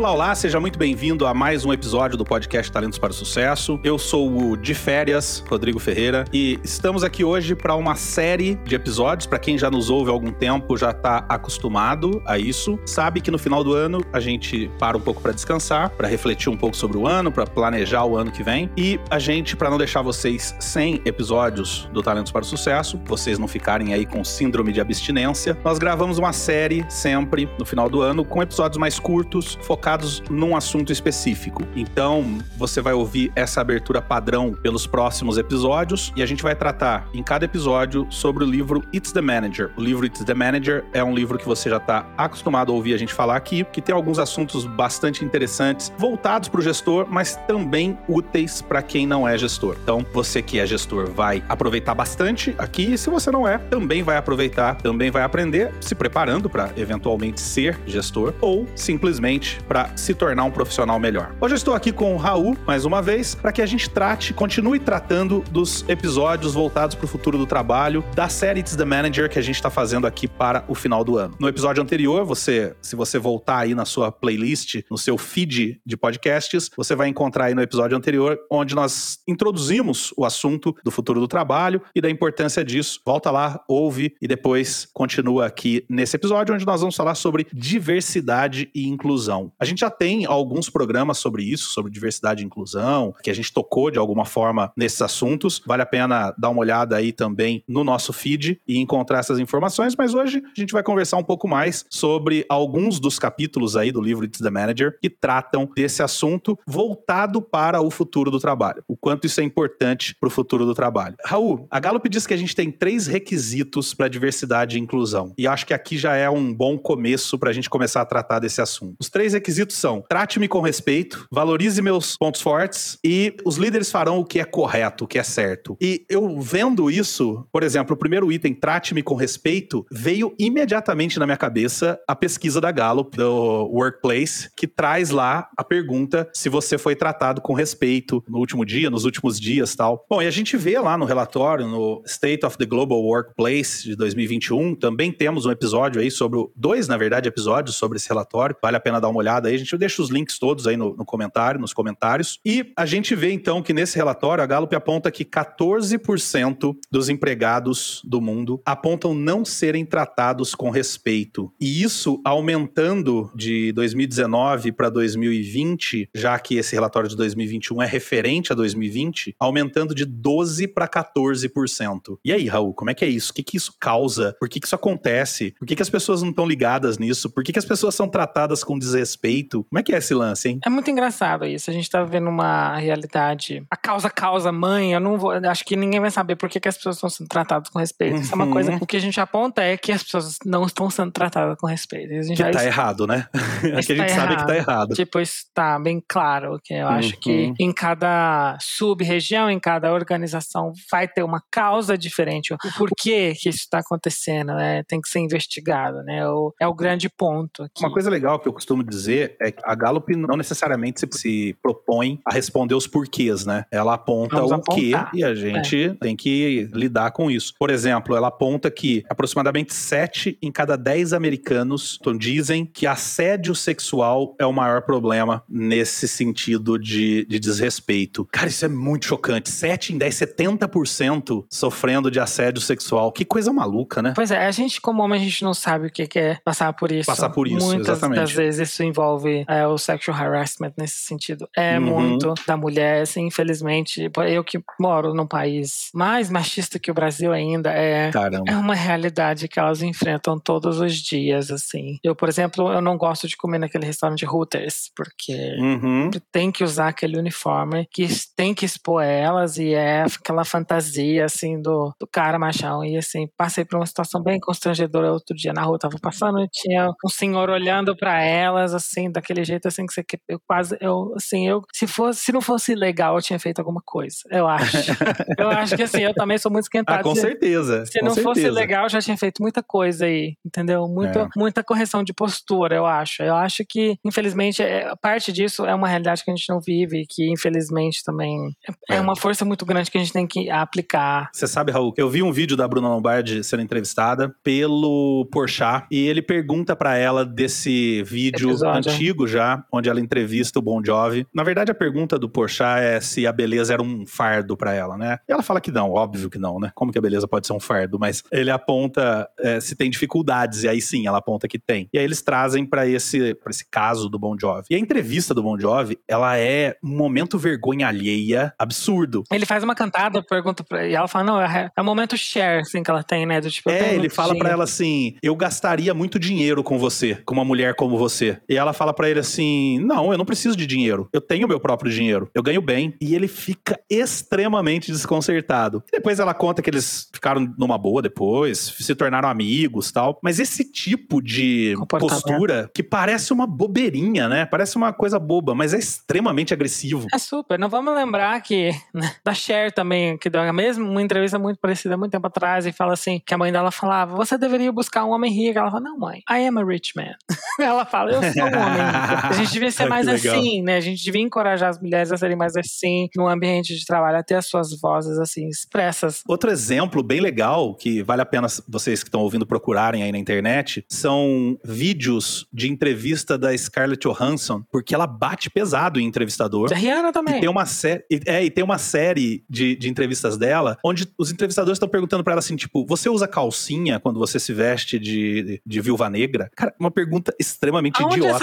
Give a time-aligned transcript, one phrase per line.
[0.00, 3.78] Olá, olá, seja muito bem-vindo a mais um episódio do podcast Talentos para o Sucesso.
[3.84, 8.74] Eu sou o de férias, Rodrigo Ferreira, e estamos aqui hoje para uma série de
[8.74, 9.26] episódios.
[9.26, 13.30] Para quem já nos ouve há algum tempo, já está acostumado a isso, sabe que
[13.30, 16.74] no final do ano a gente para um pouco para descansar, para refletir um pouco
[16.74, 18.70] sobre o ano, para planejar o ano que vem.
[18.78, 23.38] E a gente, para não deixar vocês sem episódios do Talentos para o Sucesso, vocês
[23.38, 28.00] não ficarem aí com síndrome de abstinência, nós gravamos uma série sempre no final do
[28.00, 31.64] ano com episódios mais curtos, focados focados num assunto específico.
[31.74, 37.08] Então, você vai ouvir essa abertura padrão pelos próximos episódios e a gente vai tratar
[37.12, 39.70] em cada episódio sobre o livro It's the Manager.
[39.76, 42.94] O livro It's the Manager é um livro que você já está acostumado a ouvir
[42.94, 47.36] a gente falar aqui, que tem alguns assuntos bastante interessantes, voltados para o gestor, mas
[47.48, 49.76] também úteis para quem não é gestor.
[49.82, 54.02] Então, você que é gestor vai aproveitar bastante aqui e se você não é, também
[54.02, 59.96] vai aproveitar, também vai aprender, se preparando para eventualmente ser gestor ou simplesmente para para
[59.96, 61.34] se tornar um profissional melhor.
[61.40, 64.34] Hoje eu estou aqui com o Raul, mais uma vez, para que a gente trate,
[64.34, 69.30] continue tratando dos episódios voltados para o futuro do trabalho da série It's the Manager
[69.30, 71.34] que a gente está fazendo aqui para o final do ano.
[71.38, 75.96] No episódio anterior, você, se você voltar aí na sua playlist, no seu feed de
[75.96, 81.20] podcasts, você vai encontrar aí no episódio anterior onde nós introduzimos o assunto do futuro
[81.20, 83.00] do trabalho e da importância disso.
[83.06, 88.70] Volta lá, ouve e depois continua aqui nesse episódio onde nós vamos falar sobre diversidade
[88.74, 89.52] e inclusão.
[89.58, 93.52] A gente já tem alguns programas sobre isso, sobre diversidade e inclusão, que a gente
[93.52, 95.62] tocou de alguma forma nesses assuntos.
[95.66, 99.96] Vale a pena dar uma olhada aí também no nosso feed e encontrar essas informações,
[99.96, 104.00] mas hoje a gente vai conversar um pouco mais sobre alguns dos capítulos aí do
[104.00, 108.82] livro It's the Manager que tratam desse assunto voltado para o futuro do trabalho.
[108.86, 111.16] O quanto isso é importante para o futuro do trabalho.
[111.24, 115.32] Raul, a Gallup diz que a gente tem três requisitos para diversidade e inclusão.
[115.38, 118.38] E acho que aqui já é um bom começo para a gente começar a tratar
[118.38, 118.96] desse assunto.
[118.98, 124.18] Os três requisitos são: trate-me com respeito, valorize meus pontos fortes e os líderes farão
[124.18, 125.76] o que é correto, o que é certo.
[125.80, 131.26] E eu vendo isso, por exemplo, o primeiro item, trate-me com respeito, veio imediatamente na
[131.26, 136.78] minha cabeça a pesquisa da Gallup, do Workplace, que traz lá a pergunta se você
[136.78, 140.04] foi tratado com respeito no último dia, nos últimos dias tal.
[140.08, 143.96] Bom, e a gente vê lá no relatório, no State of the Global Workplace de
[143.96, 148.76] 2021, também temos um episódio aí sobre, dois, na verdade, episódios sobre esse relatório, vale
[148.76, 151.04] a pena dar uma olhada aí, a gente deixa os links todos aí no, no
[151.04, 152.38] comentário, nos comentários.
[152.44, 158.00] E a gente vê então que nesse relatório a Gallup aponta que 14% dos empregados
[158.04, 161.52] do mundo apontam não serem tratados com respeito.
[161.60, 168.52] E isso aumentando de 2019 para 2020, já que esse relatório de 2021 é referente
[168.52, 172.18] a 2020, aumentando de 12 para 14%.
[172.24, 173.30] E aí, Raul, como é que é isso?
[173.30, 174.34] O que, que isso causa?
[174.38, 175.54] Por que, que isso acontece?
[175.58, 177.30] Por que, que as pessoas não estão ligadas nisso?
[177.30, 179.29] Por que, que as pessoas são tratadas com desrespeito?
[179.30, 179.64] Respeito.
[179.64, 180.60] Como é que é esse lance, hein?
[180.64, 181.70] É muito engraçado isso.
[181.70, 183.64] A gente tá vendo uma realidade.
[183.70, 185.32] A causa causa mãe, eu não vou.
[185.32, 188.16] Acho que ninguém vai saber por que, que as pessoas estão sendo tratadas com respeito.
[188.16, 188.20] Uhum.
[188.20, 188.72] Isso é uma coisa.
[188.72, 188.78] Uhum.
[188.80, 192.12] O que a gente aponta é que as pessoas não estão sendo tratadas com respeito.
[192.12, 193.26] A gente que tá errado, né?
[193.64, 194.94] é que a gente tá sabe que tá errado.
[194.94, 196.60] Tipo, isso tá bem claro.
[196.62, 197.20] Que eu acho uhum.
[197.20, 202.52] que em cada sub-região, em cada organização, vai ter uma causa diferente.
[202.52, 204.82] O porquê que isso está acontecendo, né?
[204.84, 206.26] Tem que ser investigado, né?
[206.28, 207.64] O, é o grande ponto.
[207.64, 207.80] Aqui.
[207.80, 211.56] Uma coisa legal que eu costumo dizer é que a Gallup não necessariamente se, se
[211.62, 213.64] propõe a responder os porquês, né?
[213.70, 215.94] Ela aponta Vamos o que e a gente é.
[215.94, 217.54] tem que lidar com isso.
[217.58, 223.54] Por exemplo, ela aponta que aproximadamente 7 em cada 10 americanos então, dizem que assédio
[223.54, 228.26] sexual é o maior problema nesse sentido de, de desrespeito.
[228.32, 229.50] Cara, isso é muito chocante.
[229.50, 233.12] 7 em 10, 70% sofrendo de assédio sexual.
[233.12, 234.12] Que coisa maluca, né?
[234.14, 236.90] Pois é, a gente, como homem, a gente não sabe o que é passar por
[236.90, 237.06] isso.
[237.06, 238.20] Passar por isso, Muitas exatamente.
[238.20, 241.48] das vezes isso envolve envolve é, o sexual harassment nesse sentido.
[241.56, 242.00] É uhum.
[242.00, 244.10] muito da mulher, assim, infelizmente.
[244.28, 248.10] Eu que moro num país mais machista que o Brasil ainda, é,
[248.46, 251.98] é uma realidade que elas enfrentam todos os dias, assim.
[252.02, 256.10] Eu, por exemplo, eu não gosto de comer naquele restaurante Hooters, porque uhum.
[256.30, 261.60] tem que usar aquele uniforme que tem que expor elas e é aquela fantasia, assim,
[261.60, 262.84] do, do cara machão.
[262.84, 266.48] E, assim, passei por uma situação bem constrangedora outro dia na rua, tava passando e
[266.48, 270.76] tinha um senhor olhando para elas, assim, assim, daquele jeito assim que você eu quase
[270.80, 274.16] eu assim, eu se fosse se não fosse legal, eu tinha feito alguma coisa.
[274.30, 274.76] Eu acho.
[275.38, 277.00] eu acho que assim, eu também sou muito esquentado.
[277.00, 277.86] Ah, com certeza.
[277.86, 278.34] Se com não certeza.
[278.34, 280.86] fosse legal, eu já tinha feito muita coisa aí, entendeu?
[280.88, 281.28] Muito, é.
[281.36, 283.22] muita correção de postura, eu acho.
[283.22, 287.06] Eu acho que, infelizmente, é, parte disso é uma realidade que a gente não vive,
[287.08, 288.54] que infelizmente também
[288.88, 291.30] é, é uma força muito grande que a gente tem que aplicar.
[291.32, 296.06] Você sabe, Raul, eu vi um vídeo da Bruna Lombardi sendo entrevistada pelo Porchat e
[296.06, 298.89] ele pergunta para ela desse vídeo Episódio.
[298.94, 301.26] Antigo já, onde ela entrevista o Bon Jovi.
[301.34, 304.96] Na verdade, a pergunta do Porchat é se a beleza era um fardo para ela,
[304.96, 305.18] né?
[305.28, 306.70] E ela fala que não, óbvio que não, né?
[306.74, 307.98] Como que a beleza pode ser um fardo?
[307.98, 311.88] Mas ele aponta é, se tem dificuldades, e aí sim, ela aponta que tem.
[311.92, 314.64] E aí eles trazem para esse, pra esse caso do Bon Jovi.
[314.70, 319.24] E a entrevista do Bon Jovi, ela é um momento vergonha alheia absurdo.
[319.30, 322.60] Ele faz uma cantada, pergunta pra, e ela fala, não, é, é um momento share,
[322.60, 323.40] assim, que ela tem, né?
[323.40, 327.34] Do, tipo, é, ele fala para ela assim, eu gastaria muito dinheiro com você, com
[327.34, 328.38] uma mulher como você.
[328.48, 331.60] E ela fala para ele assim, não, eu não preciso de dinheiro, eu tenho meu
[331.60, 332.94] próprio dinheiro, eu ganho bem.
[332.98, 335.84] E ele fica extremamente desconcertado.
[335.88, 340.18] E depois ela conta que eles ficaram numa boa depois, se tornaram amigos tal.
[340.22, 344.46] Mas esse tipo de postura que parece uma bobeirinha, né?
[344.46, 347.06] Parece uma coisa boba, mas é extremamente agressivo.
[347.12, 347.58] É super.
[347.58, 351.58] Não vamos lembrar que né, da Cher também, que deu a mesma uma entrevista muito
[351.60, 355.04] parecida muito tempo atrás e fala assim, que a mãe dela falava, você deveria buscar
[355.04, 355.58] um homem rico.
[355.58, 357.14] Ela fala, não mãe, I am a rich man.
[357.60, 358.69] ela fala, eu sou um homem.
[358.70, 360.76] A gente devia ser mais assim, né?
[360.76, 364.22] A gente devia encorajar as mulheres a serem mais assim, no ambiente de trabalho, a
[364.22, 366.22] ter as suas vozes assim, expressas.
[366.28, 370.18] Outro exemplo bem legal, que vale a pena vocês que estão ouvindo procurarem aí na
[370.18, 376.68] internet, são vídeos de entrevista da Scarlett Johansson, porque ela bate pesado em entrevistador.
[376.68, 377.38] Da Rihanna também.
[377.38, 381.30] E tem uma série, é, e tem uma série de, de entrevistas dela, onde os
[381.30, 385.60] entrevistadores estão perguntando para ela assim, tipo, você usa calcinha quando você se veste de,
[385.64, 386.50] de viúva negra?
[386.56, 388.38] Cara, uma pergunta extremamente Aonde idiota.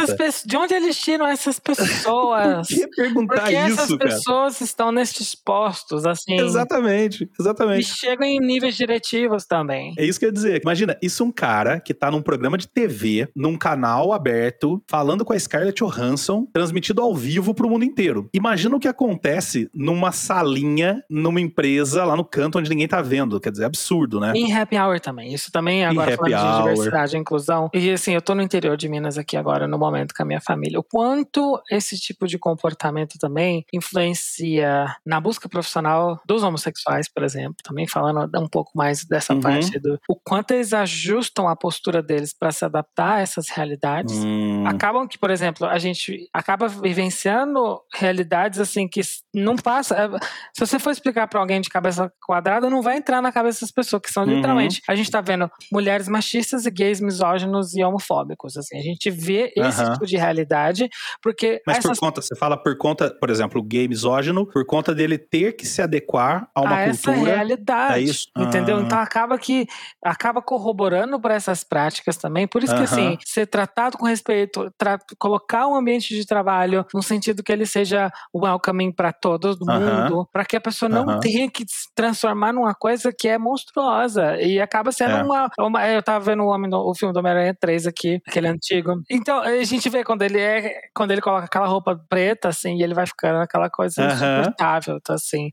[0.45, 2.67] De onde eles tiram essas pessoas?
[2.67, 4.09] Por que perguntar Porque isso, essas cara?
[4.09, 6.39] pessoas estão nestes postos, assim.
[6.39, 7.81] Exatamente, exatamente.
[7.81, 9.93] E chegam em níveis diretivos também.
[9.97, 10.61] É isso que eu ia dizer.
[10.61, 15.23] Imagina, isso é um cara que tá num programa de TV, num canal aberto, falando
[15.23, 18.29] com a Scarlett Johansson, transmitido ao vivo pro mundo inteiro.
[18.33, 23.39] Imagina o que acontece numa salinha, numa empresa, lá no canto onde ninguém tá vendo.
[23.39, 24.33] Quer dizer, é absurdo, né?
[24.35, 25.33] Em happy hour também.
[25.33, 27.69] Isso também, agora falando de diversidade e inclusão.
[27.73, 30.41] E assim, eu tô no interior de Minas aqui agora, no momento, com a minha
[30.41, 30.79] família.
[30.79, 37.57] O quanto esse tipo de comportamento também influencia na busca profissional dos homossexuais, por exemplo.
[37.63, 39.41] Também falando um pouco mais dessa uhum.
[39.41, 44.15] parte do o quanto eles ajustam a postura deles para se adaptar a essas realidades.
[44.15, 44.65] Hum.
[44.67, 49.01] Acabam que, por exemplo, a gente acaba vivenciando realidades assim que
[49.33, 49.95] não passa.
[49.95, 50.09] É,
[50.53, 53.71] se você for explicar para alguém de cabeça quadrada, não vai entrar na cabeça das
[53.71, 54.35] pessoas, que são uhum.
[54.35, 54.81] literalmente.
[54.87, 58.57] A gente tá vendo mulheres machistas e gays misóginos e homofóbicos.
[58.57, 59.53] Assim, a gente vê
[59.87, 60.89] esse tipo de realidade,
[61.21, 61.61] porque.
[61.65, 61.99] Mas essas...
[61.99, 65.53] por conta, você fala por conta, por exemplo, o gay misógino, por conta dele ter
[65.53, 67.17] que se adequar a uma a cultura.
[67.17, 67.93] Essa realidade.
[67.93, 68.27] É isso?
[68.37, 68.77] Entendeu?
[68.77, 68.81] Ah.
[68.81, 69.67] Então acaba que
[70.03, 72.47] acaba corroborando para essas práticas também.
[72.47, 74.71] Por isso que, assim, ser tratado com respeito,
[75.19, 80.45] colocar um ambiente de trabalho no sentido que ele seja welcoming para todo mundo, para
[80.45, 84.39] que a pessoa não tenha que se transformar numa coisa que é monstruosa.
[84.41, 85.23] E acaba sendo é.
[85.23, 89.01] uma, uma, Eu tava vendo o, homem, o filme do Homem-Aranha 3 aqui, aquele antigo.
[89.09, 90.81] Então, a gente vê quando ele é.
[90.93, 94.97] Quando ele coloca aquela roupa preta, assim, e ele vai ficando aquela coisa insuportável.
[94.97, 95.49] Então, assim.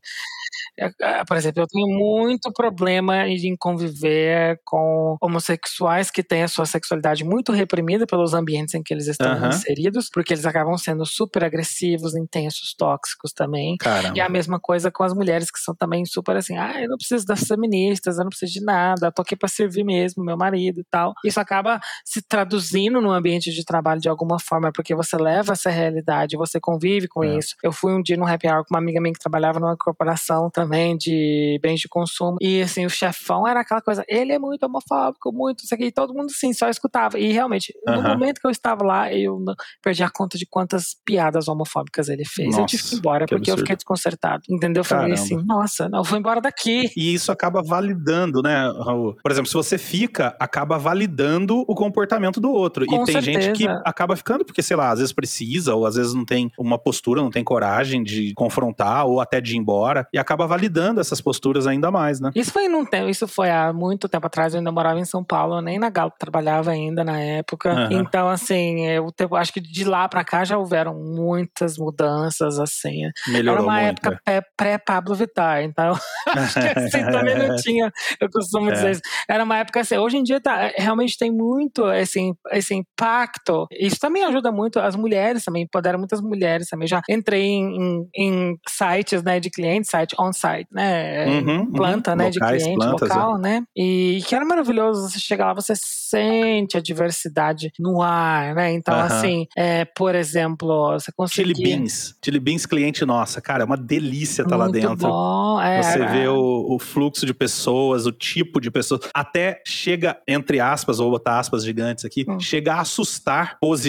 [0.77, 6.47] É, é, por exemplo, eu tenho muito problema em conviver com homossexuais que têm a
[6.47, 9.49] sua sexualidade muito reprimida pelos ambientes em que eles estão uhum.
[9.49, 13.77] inseridos, porque eles acabam sendo super agressivos, intensos, tóxicos também.
[13.77, 14.17] Caramba.
[14.17, 16.97] E a mesma coisa com as mulheres que são também super assim, ah, eu não
[16.97, 20.37] preciso das feministas, eu não preciso de nada, eu tô aqui pra servir mesmo meu
[20.37, 21.13] marido e tal.
[21.23, 25.69] Isso acaba se traduzindo no ambiente de trabalho de alguma forma, porque você leva essa
[25.69, 27.37] realidade, você convive com é.
[27.37, 27.55] isso.
[27.63, 30.49] Eu fui um dia no happy hour com uma amiga minha que trabalhava numa corporação
[30.49, 32.37] também de bens de consumo.
[32.41, 35.91] E assim, o chefão era aquela coisa, ele é muito homofóbico, muito isso aqui, e
[35.91, 37.17] todo mundo sim, só escutava.
[37.17, 39.39] E realmente, no momento que eu estava lá, eu
[39.83, 42.49] perdi a conta de quantas piadas homofóbicas ele fez.
[42.49, 43.59] Nossa, eu tive que ir embora, que porque absurdo.
[43.59, 44.43] eu fiquei desconcertado.
[44.49, 44.81] Entendeu?
[44.81, 46.91] Eu falei assim, nossa, não, eu vou embora daqui.
[46.95, 49.15] E isso acaba validando, né, Raul?
[49.21, 52.85] Por exemplo, se você fica, acaba validando o comportamento do outro.
[52.85, 53.41] Com e tem certeza.
[53.41, 56.51] gente que acaba ficando porque, sei lá, às vezes precisa, ou às vezes não tem
[56.59, 60.99] uma postura, não tem coragem de confrontar, ou até de ir embora, e acaba validando
[60.99, 62.31] essas posturas ainda mais, né?
[62.35, 65.23] Isso foi num tempo, isso foi há muito tempo atrás, eu ainda morava em São
[65.23, 67.73] Paulo, nem na Galp trabalhava ainda na época.
[67.73, 67.99] Uhum.
[68.01, 73.09] Então, assim, eu acho que de lá para cá já houveram muitas mudanças, assim.
[73.27, 74.21] Melhorou Era uma muito, época
[74.57, 75.93] pré-Pablo Vittar, então
[76.27, 78.91] acho que assim também não tinha, eu costumo dizer É.
[78.91, 79.01] isso.
[79.29, 83.87] Era uma época assim, hoje em dia tá, realmente tem muito esse, esse impacto, e
[83.95, 86.87] isso também ajuda muito as mulheres também, empodera muitas mulheres também.
[86.87, 91.71] Já entrei em, em, sites, né, de clientes, site on-site, né, uhum, uhum.
[91.71, 92.17] planta, uhum.
[92.17, 93.39] né, Locais, de cliente plantas, local, é.
[93.39, 98.73] né, e que era maravilhoso, você chega lá, você sente a diversidade no ar, né,
[98.73, 101.55] então assim, é, por exemplo, você consegue...
[101.55, 104.95] Chili Beans, Chili Beans cliente nossa, cara, é uma delícia estar tá lá dentro.
[104.95, 110.17] Bom, é, você vê o, o fluxo de pessoas, o tipo de pessoas, até chega,
[110.27, 112.39] entre aspas, vou botar aspas gigantes aqui, hum.
[112.39, 113.84] chega a assustar positivamente,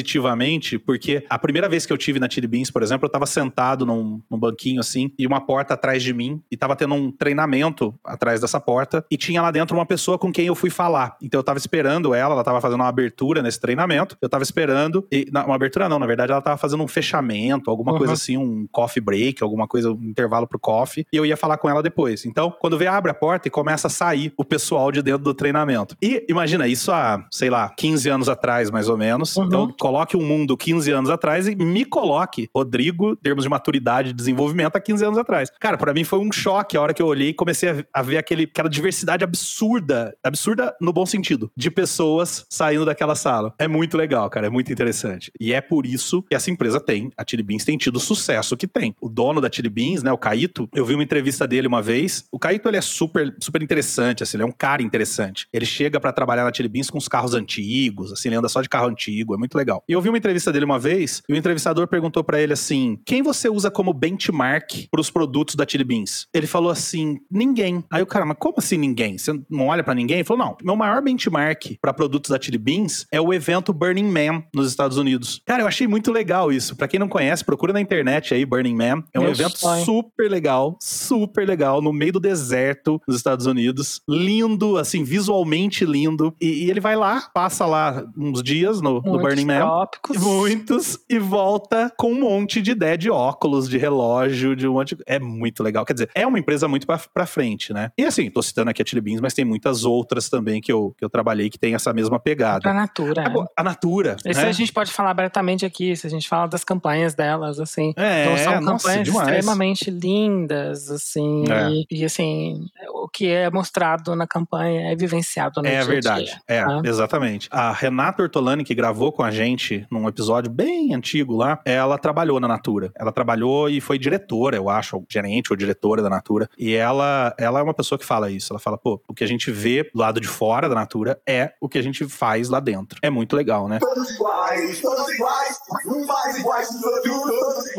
[0.78, 3.84] porque a primeira vez que eu tive na Chili Beans, por exemplo, eu tava sentado
[3.86, 7.94] num, num banquinho assim, e uma porta atrás de mim, e tava tendo um treinamento
[8.04, 11.16] atrás dessa porta, e tinha lá dentro uma pessoa com quem eu fui falar.
[11.22, 15.06] Então eu tava esperando ela, ela tava fazendo uma abertura nesse treinamento, eu tava esperando,
[15.10, 17.98] e não, uma abertura não, na verdade ela tava fazendo um fechamento, alguma uhum.
[17.98, 21.58] coisa assim, um coffee break, alguma coisa, um intervalo pro coffee, e eu ia falar
[21.58, 22.24] com ela depois.
[22.24, 25.34] Então, quando vê, abre a porta e começa a sair o pessoal de dentro do
[25.34, 25.96] treinamento.
[26.02, 29.36] E imagina, isso há, sei lá, 15 anos atrás, mais ou menos.
[29.36, 29.44] Uhum.
[29.44, 34.10] Então, coloque um mundo 15 anos atrás e me coloque, Rodrigo, em termos de maturidade
[34.10, 35.48] e desenvolvimento, há 15 anos atrás.
[35.60, 38.02] Cara, para mim foi um choque a hora que eu olhei e comecei a, a
[38.02, 43.54] ver aquele, aquela diversidade absurda, absurda no bom sentido, de pessoas saindo daquela sala.
[43.60, 45.30] É muito legal, cara, é muito interessante.
[45.38, 48.56] E é por isso que essa empresa tem, a Chili Beans tem tido o sucesso
[48.56, 48.92] que tem.
[49.00, 52.24] O dono da Chili Beans, né, o Caíto, eu vi uma entrevista dele uma vez.
[52.32, 55.46] O Caíto, ele é super, super interessante, assim, ele é um cara interessante.
[55.52, 58.60] Ele chega para trabalhar na Chili Beans com os carros antigos, assim, ele anda só
[58.60, 59.65] de carro antigo, é muito legal.
[59.88, 62.98] E eu vi uma entrevista dele uma vez, e o entrevistador perguntou para ele assim:
[63.04, 66.26] quem você usa como benchmark para os produtos da Chili Beans?
[66.34, 67.84] Ele falou assim: ninguém.
[67.90, 69.18] Aí o cara, mas como assim ninguém?
[69.18, 70.18] Você não olha para ninguém?
[70.18, 74.10] Ele falou: não, meu maior benchmark para produtos da Chili Beans é o evento Burning
[74.10, 75.40] Man nos Estados Unidos.
[75.46, 76.76] Cara, eu achei muito legal isso.
[76.76, 79.02] Para quem não conhece, procura na internet aí Burning Man.
[79.12, 79.84] É um meu evento sonho.
[79.84, 84.00] super legal, super legal, no meio do deserto nos Estados Unidos.
[84.08, 86.34] Lindo, assim, visualmente lindo.
[86.40, 89.55] E, e ele vai lá, passa lá uns dias no, no Burning Man.
[89.60, 90.16] Tópicos.
[90.16, 90.98] Muitos.
[91.08, 94.96] E volta com um monte de ideia de óculos, de relógio, de um monte.
[95.06, 95.84] É muito legal.
[95.84, 97.90] Quer dizer, é uma empresa muito pra, pra frente, né?
[97.96, 100.94] E assim, tô citando aqui a Chili Beans, mas tem muitas outras também que eu,
[100.96, 102.68] que eu trabalhei que tem essa mesma pegada.
[102.70, 103.24] A Natura.
[103.56, 104.16] A, a Natura.
[104.24, 104.48] Isso né?
[104.48, 107.92] a gente pode falar abertamente aqui, se a gente fala das campanhas delas, assim.
[107.96, 109.28] É, então, são nossa, campanhas demais.
[109.28, 111.44] extremamente lindas, assim.
[111.50, 111.70] É.
[111.70, 116.24] E, e, assim, o que é mostrado na campanha é vivenciado no É dia verdade.
[116.24, 116.82] Dia, é, tá?
[116.84, 117.48] exatamente.
[117.50, 119.45] A Renata Ortolani, que gravou com a gente
[119.90, 122.90] num episódio bem antigo lá, ela trabalhou na Natura.
[122.96, 126.48] Ela trabalhou e foi diretora, eu acho, ou gerente ou diretora da Natura.
[126.58, 128.52] E ela, ela é uma pessoa que fala isso.
[128.52, 131.52] Ela fala, pô, o que a gente vê do lado de fora da Natura é
[131.60, 132.98] o que a gente faz lá dentro.
[133.02, 133.78] É muito legal, né?
[133.78, 135.58] Todos iguais, todos iguais,
[136.06, 137.72] mais iguais, todos iguais,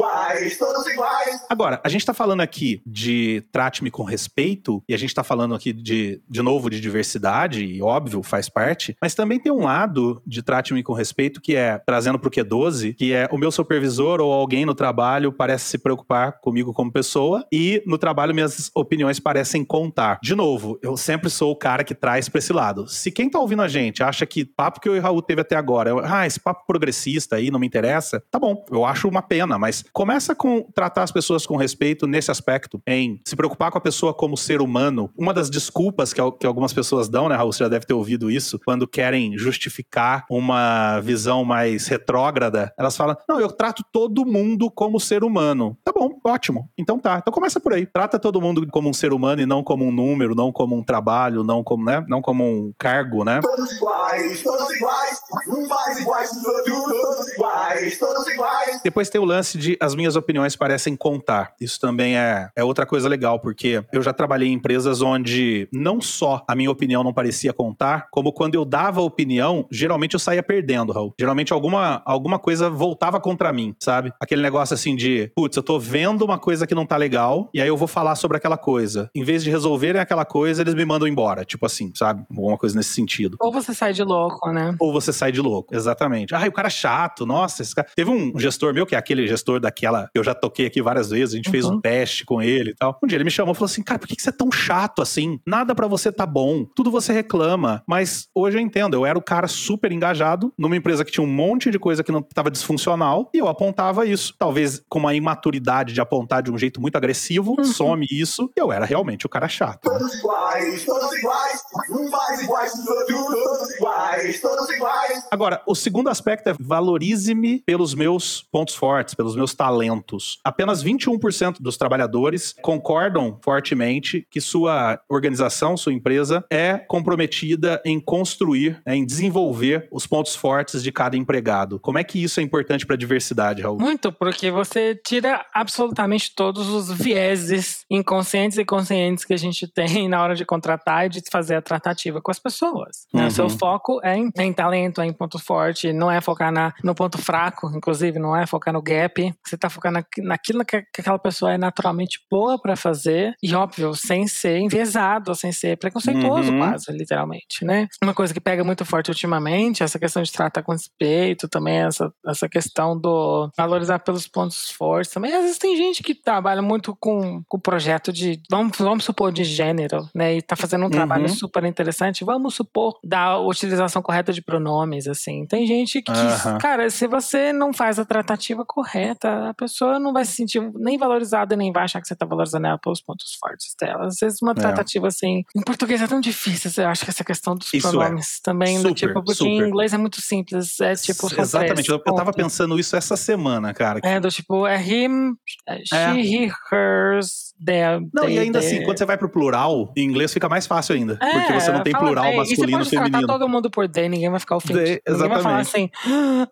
[0.56, 1.46] todos iguais.
[1.50, 5.56] Agora, a gente tá falando aqui de trate-me com respeito, e a gente tá falando
[5.56, 10.22] aqui de, de novo, de diversidade, e óbvio, faz parte, mas também tem um lado
[10.26, 14.32] de trate-me com respeito que é, trazendo pro Q12, que é o meu supervisor ou
[14.32, 19.64] alguém no trabalho parece se preocupar comigo como pessoa, e no trabalho minhas opiniões parecem
[19.66, 20.20] contar.
[20.22, 22.88] De novo, eu sempre sou o cara que traz pra esse lado.
[22.88, 25.42] Se quem tá ouvindo a gente acha que papo que eu e o Raul teve
[25.42, 29.22] até agora, ah, esse papo progressista aí não me interessa, tá bom, eu acho uma
[29.22, 33.78] pena, mas começa com tratar as pessoas com respeito nesse aspecto, em se preocupar com
[33.78, 35.10] a pessoa como ser humano.
[35.18, 38.32] Uma das desculpas que, que algumas pessoas dão, né, Raul, você já deve ter ouvido
[38.32, 44.70] isso, quando querem justificar uma visão mais retrógrada, elas falam: não, eu trato todo mundo
[44.70, 45.78] como ser humano.
[45.84, 46.70] Tá bom, ótimo.
[46.78, 47.18] Então tá.
[47.18, 47.86] Então começa por aí.
[47.86, 50.84] Trata todo mundo como um ser humano e não como um número, não como um
[50.84, 52.06] trabalho, não como, né?
[52.08, 53.40] Não como um cargo, né?
[53.42, 55.20] Todos iguais, todos iguais,
[55.68, 58.82] mais iguais, todos iguais, todos iguais.
[58.84, 61.54] Depois tem o lance de as minhas opiniões parecem contar.
[61.60, 66.02] Isso também é, é outra coisa legal, porque eu já trabalhei em empresas onde não
[66.02, 70.44] só a minha opinião não parecia contar, como quando eu dava opinião, geralmente eu saía
[70.44, 71.14] perdendo, Raul.
[71.20, 74.12] Geralmente alguma, alguma coisa voltava contra mim, sabe?
[74.20, 77.62] Aquele negócio assim de, putz, eu tô vendo uma coisa que não tá legal, e
[77.62, 79.10] aí eu vou falar sobre aquela coisa.
[79.16, 81.46] Em vez de resolverem aquela coisa, eles me mandam embora.
[81.46, 82.26] Tipo assim, sabe?
[82.30, 83.38] Alguma coisa nesse sentido.
[83.40, 84.76] Ou você sai de louco, né?
[84.80, 86.36] Ou você sai de louco, exatamente.
[86.36, 87.88] Ah, o cara é chato, nossa, esse cara.
[87.96, 91.10] Teve um gestor meu, que é aquele gestor daquela que eu já toquei aqui várias
[91.10, 91.52] vezes, a gente uhum.
[91.52, 92.98] fez um teste com ele e tal.
[93.04, 95.02] Um dia ele me chamou e falou assim: cara, por que você é tão chato
[95.02, 95.40] assim?
[95.46, 97.84] Nada para você tá bom, tudo você reclama.
[97.88, 101.32] Mas hoje eu entendo, eu era o cara super engajado numa empresa que tinha um
[101.32, 104.34] monte de coisa que não tava disfuncional e eu apontava isso.
[104.38, 107.64] Talvez com uma imaturidade de apontar de um jeito muito agressivo, uhum.
[107.64, 109.82] some isso, eu era realmente o cara chato.
[109.84, 111.62] Todos iguais, todos iguais,
[112.10, 115.28] mais iguais, todos iguais, todos iguais.
[115.32, 120.07] Agora, o segundo aspecto é valorize-me pelos meus pontos fortes, pelos meus talentos.
[120.44, 128.82] Apenas 21% dos trabalhadores concordam fortemente que sua organização, sua empresa, é comprometida em construir,
[128.86, 131.80] né, em desenvolver os pontos fortes de cada empregado.
[131.80, 133.80] Como é que isso é importante para a diversidade, Raul?
[133.80, 140.08] Muito, porque você tira absolutamente todos os vieses inconscientes e conscientes que a gente tem
[140.08, 143.08] na hora de contratar e de fazer a tratativa com as pessoas.
[143.14, 143.28] Uhum.
[143.28, 146.74] O seu foco é em, em, talento, é em ponto forte, não é focar na,
[146.84, 149.34] no ponto fraco, inclusive, não é focar no gap.
[149.44, 153.54] Você está focando na, naquilo que, que, aquela pessoa é naturalmente boa para fazer e,
[153.54, 156.60] óbvio, sem ser enviesado, sem ser preconceituoso, uhum.
[156.60, 157.88] quase, literalmente, né?
[158.04, 162.12] Uma coisa que pega muito forte ultimamente, essa questão de tratar com respeito, também essa,
[162.26, 165.12] essa questão do valorizar pelos pontos fortes.
[165.12, 169.32] Também, às vezes, tem gente que trabalha muito com o projeto de, vamos, vamos supor,
[169.32, 170.36] de gênero, né?
[170.36, 171.30] E tá fazendo um trabalho uhum.
[171.36, 172.24] super interessante.
[172.24, 175.46] Vamos supor da utilização correta de pronomes, assim.
[175.46, 176.58] Tem gente que, uhum.
[176.60, 180.98] cara, se você não faz a tratativa correta, a pessoa não vai se sentir nem
[180.98, 184.06] valorizada, nem vai achar que você tá valorizando ela pelos pontos fortes dela.
[184.06, 184.56] Às vezes, uma é.
[184.56, 185.10] tratativa, é.
[185.10, 187.92] assim, em português é tão difícil, eu acho que essa questão dos Isso é.
[187.92, 188.40] pronomes é.
[188.44, 189.50] também, super, do tipo, porque super.
[189.50, 190.80] em inglês é muito simples.
[190.80, 194.00] É tipo, Exatamente, eu, eu tava pensando isso essa semana, cara.
[194.04, 195.36] É, do tipo, é him,
[195.68, 198.10] é she, he, hers, them.
[198.14, 198.68] Não, they, e ainda they.
[198.68, 201.18] assim, quando você vai pro plural, em inglês fica mais fácil ainda.
[201.22, 202.38] É, porque você não tem plural they.
[202.38, 203.28] masculino e você pode feminino.
[203.28, 204.86] todo mundo por they, ninguém vai ficar ofendido.
[204.86, 205.90] They, ninguém vai falar assim,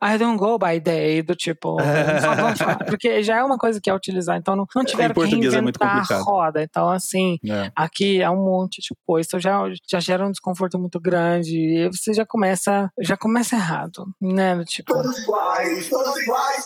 [0.02, 1.78] ah, I don't go by they, do tipo,
[2.88, 6.14] porque já é uma coisa que é utilizar, então não, não tiveram que reinventar é
[6.14, 6.62] a roda.
[6.62, 7.72] Então, assim, é.
[7.76, 11.90] aqui é um monte de coisa, então já, já gera um desconforto muito grande e
[11.90, 14.64] você já começa, já começa errado, né?
[14.66, 14.94] Tipo...
[14.94, 16.66] Todos iguais, todos iguais,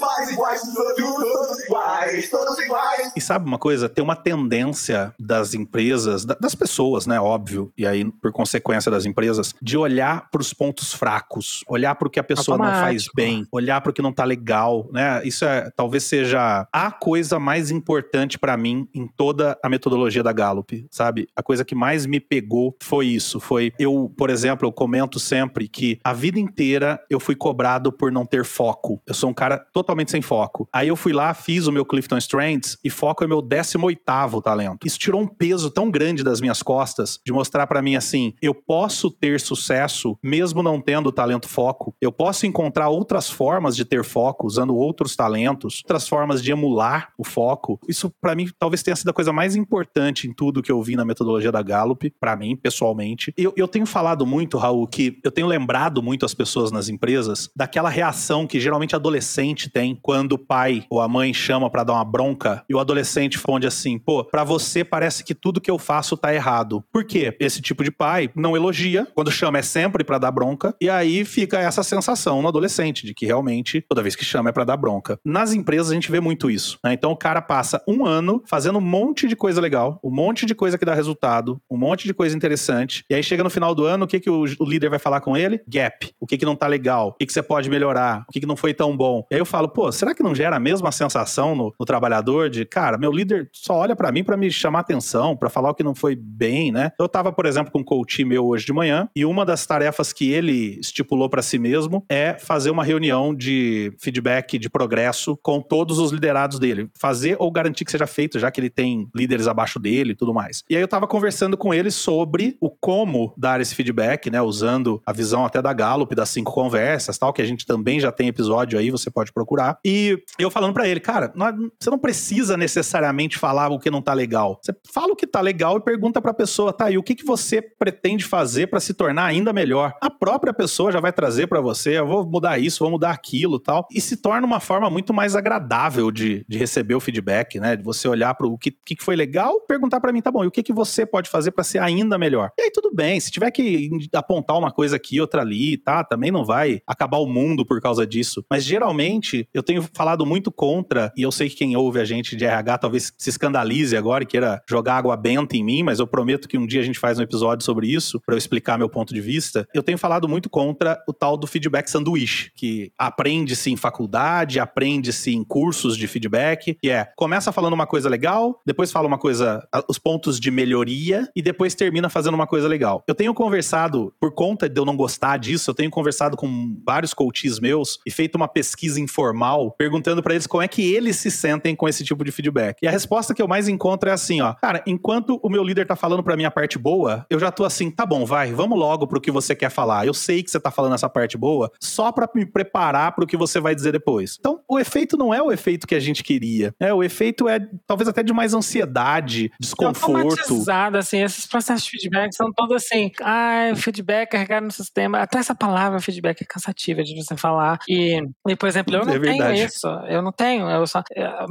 [0.00, 3.12] mais iguais, todos iguais, todos iguais.
[3.16, 3.79] E sabe uma coisa?
[3.88, 9.54] Tem uma tendência das empresas, das pessoas, né, óbvio, e aí por consequência das empresas,
[9.60, 12.76] de olhar para os pontos fracos, olhar para o que a pessoa Automático.
[12.76, 15.20] não faz bem, olhar para o que não tá legal, né?
[15.24, 20.32] Isso é talvez seja a coisa mais importante para mim em toda a metodologia da
[20.32, 21.28] Gallup, sabe?
[21.34, 25.68] A coisa que mais me pegou foi isso, foi eu, por exemplo, eu comento sempre
[25.68, 29.00] que a vida inteira eu fui cobrado por não ter foco.
[29.06, 30.68] Eu sou um cara totalmente sem foco.
[30.72, 33.40] Aí eu fui lá, fiz o meu Clifton Strengths e foco é meu
[33.78, 34.86] 18 talento.
[34.86, 38.54] Isso tirou um peso tão grande das minhas costas de mostrar para mim assim, eu
[38.54, 41.94] posso ter sucesso mesmo não tendo talento foco.
[42.00, 47.12] Eu posso encontrar outras formas de ter foco usando outros talentos, outras formas de emular
[47.18, 47.78] o foco.
[47.88, 50.96] Isso para mim talvez tenha sido a coisa mais importante em tudo que eu vi
[50.96, 53.32] na metodologia da Gallup, para mim pessoalmente.
[53.36, 57.50] Eu, eu tenho falado muito, Raul, que eu tenho lembrado muito as pessoas nas empresas
[57.54, 61.94] daquela reação que geralmente adolescente tem quando o pai ou a mãe chama para dar
[61.94, 65.78] uma bronca e o adolescente responde assim: pô, pra você parece que tudo que eu
[65.78, 66.84] faço tá errado.
[66.92, 67.36] Por quê?
[67.40, 71.24] Esse tipo de pai não elogia, quando chama é sempre para dar bronca, e aí
[71.24, 74.76] fica essa sensação no adolescente de que realmente toda vez que chama é para dar
[74.76, 75.18] bronca.
[75.24, 76.92] Nas empresas a gente vê muito isso, né?
[76.92, 80.54] Então o cara passa um ano fazendo um monte de coisa legal, um monte de
[80.54, 83.84] coisa que dá resultado, um monte de coisa interessante, e aí chega no final do
[83.84, 85.60] ano, o que, que o, o líder vai falar com ele?
[85.68, 86.10] Gap.
[86.18, 87.08] O que, que não tá legal?
[87.08, 88.24] O que, que você pode melhorar?
[88.28, 89.26] O que, que não foi tão bom?
[89.30, 92.48] E aí eu falo, pô, será que não gera a mesma sensação no, no trabalhador
[92.48, 95.74] de, cara, meu líder só olha para mim para me chamar atenção, para falar o
[95.74, 96.92] que não foi bem, né?
[96.98, 100.12] Eu tava, por exemplo, com um coach meu hoje de manhã, e uma das tarefas
[100.12, 105.60] que ele estipulou para si mesmo é fazer uma reunião de feedback de progresso com
[105.60, 106.88] todos os liderados dele.
[106.98, 110.32] Fazer ou garantir que seja feito, já que ele tem líderes abaixo dele e tudo
[110.32, 110.62] mais.
[110.68, 114.40] E aí eu tava conversando com ele sobre o como dar esse feedback, né?
[114.40, 118.12] Usando a visão até da Gallup, das cinco conversas, tal, que a gente também já
[118.12, 119.78] tem episódio aí, você pode procurar.
[119.84, 121.32] E eu falando para ele, cara,
[121.78, 124.60] você não precisa necessariamente falar o que não tá legal.
[124.62, 127.24] Você fala o que tá legal e pergunta pra pessoa, tá, e o que, que
[127.24, 129.94] você pretende fazer para se tornar ainda melhor?
[130.00, 133.58] A própria pessoa já vai trazer para você, eu vou mudar isso, vou mudar aquilo
[133.58, 133.86] tal.
[133.90, 137.76] E se torna uma forma muito mais agradável de, de receber o feedback, né?
[137.76, 140.46] De você olhar para o que, que foi legal, perguntar para mim, tá bom, e
[140.46, 142.50] o que, que você pode fazer para ser ainda melhor?
[142.58, 146.04] E aí tudo bem, se tiver que apontar uma coisa aqui, outra ali, tá?
[146.04, 148.44] Também não vai acabar o mundo por causa disso.
[148.50, 152.36] Mas geralmente eu tenho falado muito contra, e eu sei que quem ouve a gente
[152.36, 156.06] de RH talvez se escandalize agora e queira jogar água benta em mim, mas eu
[156.06, 158.88] prometo que um dia a gente faz um episódio sobre isso para eu explicar meu
[158.88, 159.66] ponto de vista.
[159.74, 165.34] Eu tenho falado muito contra o tal do feedback sanduíche, que aprende-se em faculdade, aprende-se
[165.34, 169.66] em cursos de feedback, que é começa falando uma coisa legal, depois fala uma coisa,
[169.88, 173.02] os pontos de melhoria e depois termina fazendo uma coisa legal.
[173.06, 177.14] Eu tenho conversado, por conta de eu não gostar disso, eu tenho conversado com vários
[177.14, 181.30] coaches meus e feito uma pesquisa informal perguntando para eles como é que eles se
[181.30, 182.78] sentem com esse tipo de feedback.
[182.82, 184.54] E a resposta resposta que eu mais encontro é assim, ó.
[184.54, 187.64] Cara, enquanto o meu líder tá falando pra mim a parte boa, eu já tô
[187.64, 190.06] assim, tá bom, vai, vamos logo pro que você quer falar.
[190.06, 193.36] Eu sei que você tá falando essa parte boa, só para me preparar pro que
[193.36, 194.36] você vai dizer depois.
[194.38, 196.72] Então, o efeito não é o efeito que a gente queria.
[196.78, 200.62] É, o efeito é talvez até de mais ansiedade, desconforto.
[200.96, 205.18] assim, esses processos de feedback são todos assim, ah, feedback carregado no sistema.
[205.18, 207.80] Até essa palavra feedback é cansativa de você falar.
[207.88, 209.88] E, e por exemplo, eu não é tenho isso.
[210.08, 210.70] Eu não tenho.
[210.70, 211.02] Eu só,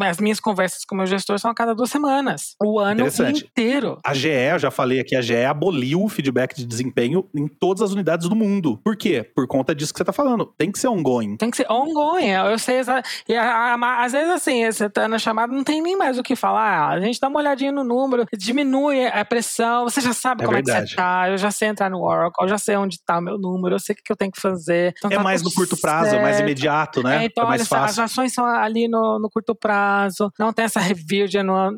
[0.08, 2.55] as minhas conversas com o meu gestor são a cada duas semanas.
[2.63, 3.99] O ano inteiro.
[4.05, 7.81] A GE, eu já falei aqui, a GE aboliu o feedback de desempenho em todas
[7.81, 8.79] as unidades do mundo.
[8.83, 9.23] Por quê?
[9.35, 10.53] Por conta disso que você tá falando.
[10.57, 11.38] Tem que ser ongoing.
[11.38, 12.29] Tem que ser ongoing.
[12.29, 12.81] Eu sei.
[13.27, 16.89] E às vezes, assim, você tá na chamada, não tem nem mais o que falar.
[16.89, 19.83] A gente dá uma olhadinha no número, diminui a pressão.
[19.83, 20.77] Você já sabe é como verdade.
[20.77, 21.29] é que você tá.
[21.29, 23.79] Eu já sei entrar no Oracle, eu já sei onde tá o meu número, eu
[23.79, 24.93] sei o que eu tenho que fazer.
[24.97, 26.19] Então, é tá mais no curto prazo, certo.
[26.19, 27.23] é mais imediato, né?
[27.23, 28.03] É, então, é mais olha, fácil.
[28.03, 30.31] As ações são ali no, no curto prazo.
[30.38, 31.71] Não tem essa review de anual.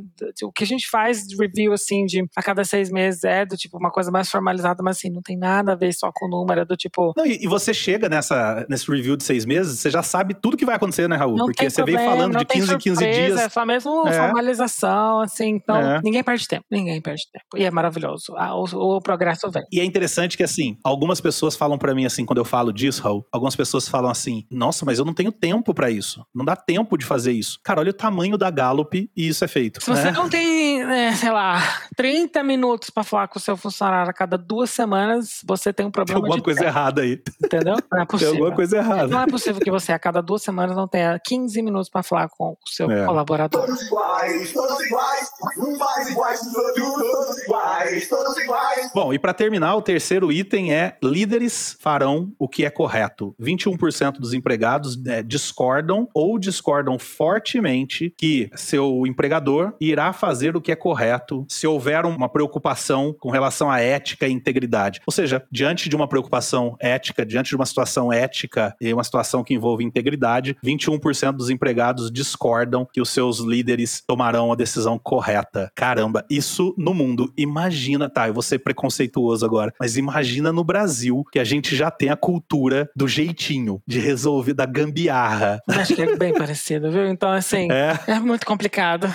[0.44, 3.56] O que a gente faz de review, assim, de a cada seis meses é do
[3.56, 6.30] tipo uma coisa mais formalizada, mas assim, não tem nada a ver só com o
[6.30, 7.14] número, é do tipo.
[7.16, 10.58] Não, e, e, você chega nessa, nesse review de seis meses, você já sabe tudo
[10.58, 11.36] que vai acontecer, né, Raul?
[11.36, 13.40] Não Porque você problema, veio falando de 15 em 15 dias.
[13.40, 14.14] É só mesmo é.
[14.14, 15.50] formalização, assim.
[15.50, 16.02] Então, é.
[16.04, 16.66] ninguém perde tempo.
[16.72, 17.46] Ninguém perde tempo.
[17.56, 18.34] E é maravilhoso.
[18.38, 19.64] Ah, o, o, progresso vem.
[19.72, 23.02] E é interessante que, assim, algumas pessoas falam para mim, assim, quando eu falo disso,
[23.04, 26.26] Raul, algumas pessoas falam assim: nossa, mas eu não tenho tempo para isso.
[26.34, 27.60] Não dá tempo de fazer isso.
[27.64, 29.84] Cara, olha o tamanho da Gallup e isso é feito.
[29.84, 31.58] Se você não tem, né, sei lá,
[31.96, 35.92] 30 minutos para falar com o seu funcionário a cada duas semanas, você tem um
[35.92, 36.20] problema.
[36.20, 36.70] Tem alguma coisa tempo.
[36.70, 37.22] errada aí.
[37.44, 37.76] Entendeu?
[37.92, 38.34] Não é possível.
[38.34, 39.08] Tem alguma coisa errada.
[39.08, 42.30] Não é possível que você a cada duas semanas não tenha 15 minutos para falar
[42.30, 43.06] com o seu é.
[43.06, 43.66] colaborador.
[43.66, 45.30] Todos iguais, todos iguais,
[45.78, 48.92] mais iguais, todos iguais, todos iguais.
[48.94, 53.34] Bom, e para terminar, o terceiro item é líderes farão o que é correto.
[53.42, 60.72] 21% dos empregados é, discordam ou discordam fortemente que seu empregador irá fazer o que
[60.72, 65.00] é correto se houver uma preocupação com relação à ética e integridade.
[65.06, 69.44] Ou seja, diante de uma preocupação ética, diante de uma situação ética e uma situação
[69.44, 75.72] que envolve integridade, 21% dos empregados discordam que os seus líderes tomarão a decisão correta.
[75.76, 77.32] Caramba, isso no mundo.
[77.38, 81.92] Imagina, tá, eu vou ser preconceituoso agora, mas imagina no Brasil que a gente já
[81.92, 85.62] tem a cultura do jeitinho, de resolver, da gambiarra.
[85.68, 87.08] Acho que é bem parecido, viu?
[87.08, 89.08] Então, assim, é, é muito complicado.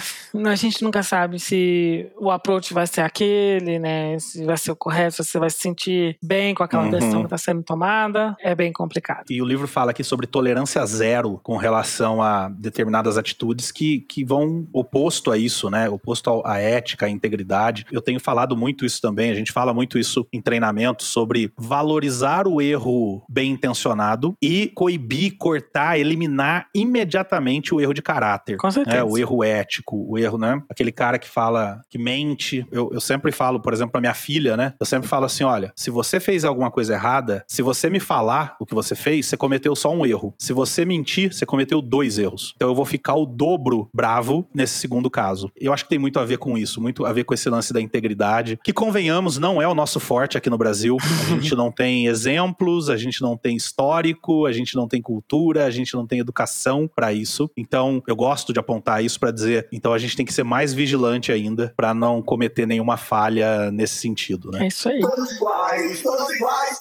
[0.46, 1.55] A gente nunca sabe se
[2.18, 4.18] o approach vai ser aquele, né?
[4.18, 6.90] Se vai ser o correto, se você vai se sentir bem com aquela uhum.
[6.90, 8.36] decisão que está sendo tomada.
[8.40, 9.24] É bem complicado.
[9.30, 14.24] E o livro fala aqui sobre tolerância zero com relação a determinadas atitudes que, que
[14.24, 15.88] vão oposto a isso, né?
[15.88, 17.86] Oposto à ética, à integridade.
[17.90, 22.46] Eu tenho falado muito isso também, a gente fala muito isso em treinamento sobre valorizar
[22.46, 28.56] o erro bem intencionado e coibir, cortar, eliminar imediatamente o erro de caráter.
[28.56, 28.96] Com certeza.
[28.96, 29.04] Né?
[29.04, 30.62] O erro ético, o erro, né?
[30.68, 32.66] Aquele cara que fala, que mente.
[32.72, 34.72] Eu, eu sempre falo, por exemplo, pra minha filha, né?
[34.80, 38.56] Eu sempre falo assim: olha, se você fez alguma coisa errada, se você me falar
[38.58, 40.34] o que você fez, você cometeu só um erro.
[40.38, 42.54] Se você mentir, você cometeu dois erros.
[42.56, 45.52] Então eu vou ficar o dobro bravo nesse segundo caso.
[45.54, 47.70] Eu acho que tem muito a ver com isso, muito a ver com esse lance
[47.70, 50.96] da integridade, que convenhamos, não é o nosso forte aqui no Brasil.
[51.00, 55.66] A gente não tem exemplos, a gente não tem histórico, a gente não tem cultura,
[55.66, 57.50] a gente não tem educação para isso.
[57.56, 60.72] Então eu gosto de apontar isso para dizer, então a gente tem que ser mais
[60.72, 64.64] vigilante ainda para não cometer nenhuma falha nesse sentido, né?
[64.64, 65.00] É isso aí.
[65.00, 66.78] Todos iguais, todos iguais,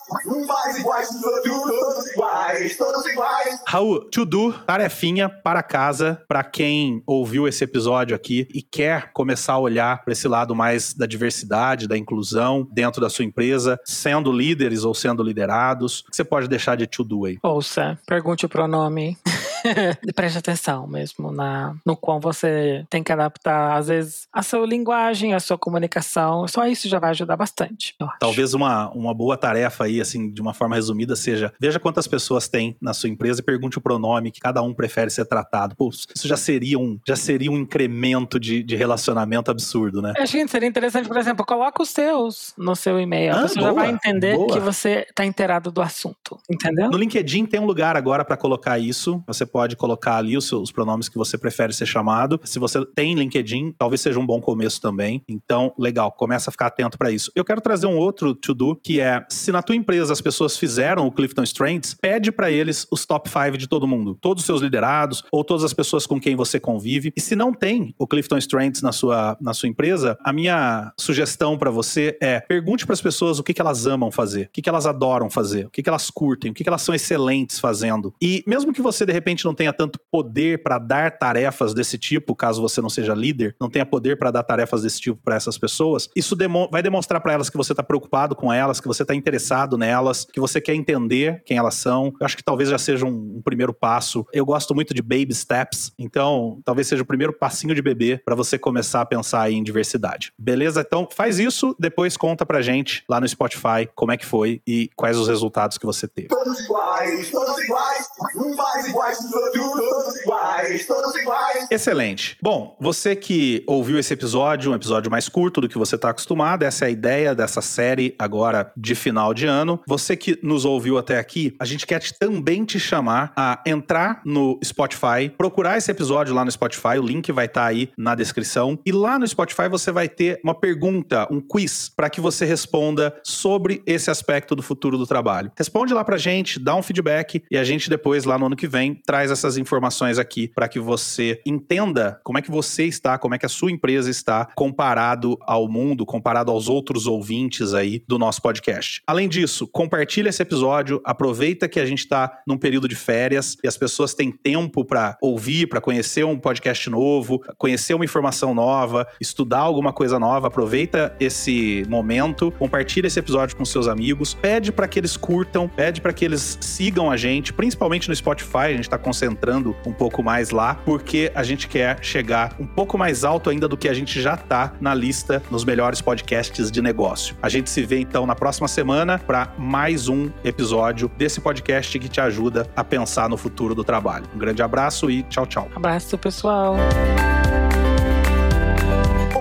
[0.48, 3.60] mais iguais, todos iguais, todos iguais.
[3.68, 9.54] Raul, to do, tarefinha para casa, para quem ouviu esse episódio aqui e quer começar
[9.54, 14.32] a olhar para esse lado mais da diversidade, da inclusão dentro da sua empresa, sendo
[14.32, 16.02] líderes ou sendo liderados.
[16.02, 17.38] O que você pode deixar de to do aí?
[17.44, 19.18] Ouça, pergunte o pronome.
[20.16, 25.34] Preste atenção mesmo na, no qual você tem que adaptar, às vezes, a sua linguagem,
[25.34, 26.48] a sua comunicação.
[26.48, 27.96] Só isso já vai ajudar bastante.
[28.20, 32.48] Talvez uma, uma boa tarefa aí, assim, de uma forma resumida, seja veja quantas pessoas
[32.48, 35.76] tem na sua empresa e pergunte o pronome que cada um prefere ser tratado.
[35.76, 40.14] Pô, isso já seria um, já seria um incremento de, de relacionamento absurdo, né?
[40.18, 43.34] Acho que seria interessante, por exemplo, coloca os seus no seu e-mail.
[43.34, 44.54] Ah, a pessoa boa, já vai entender boa.
[44.54, 46.40] que você está inteirado do assunto.
[46.50, 46.90] Entendeu?
[46.90, 49.24] No LinkedIn tem um lugar agora para colocar isso.
[49.28, 52.38] Você pode colocar ali os, seus, pronomes que você prefere ser chamado.
[52.44, 55.24] Se você tem LinkedIn, talvez seja um bom começo também.
[55.30, 57.32] Então, legal, começa a ficar atento para isso.
[57.34, 61.08] Eu quero trazer um outro to-do, que é, se na tua empresa as pessoas fizeram
[61.08, 64.18] o Clifton Strengths, pede para eles os top 5 de todo mundo.
[64.20, 67.14] Todos os seus liderados, ou todas as pessoas com quem você convive.
[67.16, 71.58] E se não tem o Clifton Strengths na sua, na sua empresa, a minha sugestão
[71.58, 74.62] para você é, pergunte para as pessoas o que, que elas amam fazer, o que,
[74.62, 77.58] que elas adoram fazer, o que, que elas curtem, o que, que elas são excelentes
[77.58, 78.14] fazendo.
[78.22, 82.36] E mesmo que você, de repente, não tenha tanto poder para dar tarefas desse tipo,
[82.36, 85.58] caso você não seja líder, não tenha poder para dar tarefas desse tipo para essas
[85.58, 89.04] pessoas, isso demo vai demonstrar para elas que você está preocupado com elas, que você
[89.04, 92.14] está interessado nelas, que você quer entender quem elas são.
[92.20, 94.26] Eu acho que talvez já seja um, um primeiro passo.
[94.34, 98.36] Eu gosto muito de baby steps, então talvez seja o primeiro passinho de bebê para
[98.36, 100.34] você começar a pensar em diversidade.
[100.38, 100.84] Beleza?
[100.86, 104.90] Então faz isso, depois conta pra gente lá no Spotify como é que foi e
[104.96, 106.30] quais os resultados que você teve.
[106.30, 108.08] Todos iguais, todos iguais,
[108.56, 111.68] mais iguais, todos iguais, todos iguais.
[111.70, 112.38] Excelente.
[112.42, 116.64] Bom, você que ouviu esse episódio, um episódio mais curto do que você está acostumado,
[116.64, 119.82] essa é a ideia dessa série agora de final de ano.
[119.88, 124.60] Você que nos ouviu até aqui, a gente quer também te chamar a entrar no
[124.64, 128.80] Spotify, procurar esse episódio lá no Spotify, o link vai estar tá aí na descrição.
[128.86, 133.16] E lá no Spotify você vai ter uma pergunta, um quiz, para que você responda
[133.24, 135.52] sobre esse aspecto do futuro do trabalho.
[135.58, 138.68] Responde lá pra gente, dá um feedback e a gente depois, lá no ano que
[138.68, 143.36] vem, traz essas informações aqui para que você entenda como é que você está, como
[143.36, 148.18] é que a sua empresa está comparado ao mundo, comparado aos outros ouvintes aí do
[148.18, 149.02] nosso podcast.
[149.08, 153.68] Além disso, compartilha esse episódio, aproveita que a gente está num período de férias e
[153.68, 159.08] as pessoas têm tempo para ouvir, para conhecer um podcast novo, conhecer uma informação nova,
[159.20, 164.88] estudar alguma coisa nova, aproveita esse momento, compartilha esse episódio com seus amigos, pede para
[164.88, 168.82] que eles curtam, pede para que eles sigam a gente, principalmente no Spotify, a gente
[168.82, 173.52] está concentrando um pouco mais lá, porque a gente quer chegar um pouco mais alto
[173.52, 177.38] ainda do que a gente já tá na lista nos melhores podcasts de negócio.
[177.40, 182.10] A gente se vê então na próxima semana para mais um episódio desse podcast que
[182.10, 184.26] te ajuda a pensar no futuro do trabalho.
[184.34, 185.70] Um grande abraço e tchau, tchau.
[185.76, 186.76] Abraço, pessoal.